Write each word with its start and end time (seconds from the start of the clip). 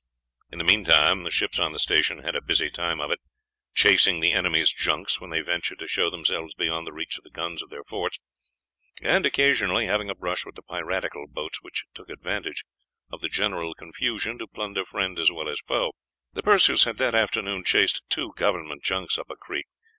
In 0.51 0.57
the 0.57 0.63
meantime 0.63 1.21
the 1.21 1.29
ships 1.29 1.59
on 1.59 1.73
the 1.73 1.77
station 1.77 2.23
had 2.23 2.35
a 2.35 2.41
busy 2.41 2.71
time 2.71 2.99
of 2.99 3.11
it, 3.11 3.19
chasing 3.75 4.19
the 4.19 4.31
enemy's 4.31 4.73
junks 4.73 5.21
when 5.21 5.29
they 5.29 5.41
ventured 5.41 5.77
to 5.77 5.85
show 5.87 6.09
themselves 6.09 6.55
beyond 6.55 6.87
the 6.87 6.91
reach 6.91 7.19
of 7.19 7.23
the 7.23 7.29
guns 7.29 7.61
of 7.61 7.69
their 7.69 7.83
forts, 7.83 8.19
and 9.03 9.27
occasionally 9.27 9.85
having 9.85 10.09
a 10.09 10.15
brush 10.15 10.43
with 10.43 10.55
the 10.55 10.63
piratical 10.63 11.27
boats 11.27 11.61
which 11.61 11.83
took 11.93 12.09
advantage 12.09 12.63
of 13.11 13.21
the 13.21 13.29
general 13.29 13.75
confusion 13.75 14.39
to 14.39 14.47
plunder 14.47 14.85
friend 14.85 15.19
as 15.19 15.31
well 15.31 15.47
as 15.47 15.59
foe. 15.67 15.91
The 16.33 16.41
Perseus 16.41 16.85
had 16.85 16.97
that 16.97 17.13
afternoon 17.13 17.63
chased 17.63 18.01
two 18.09 18.33
government 18.35 18.81
junks 18.81 19.19
up 19.19 19.29
a 19.29 19.35
creek. 19.35 19.67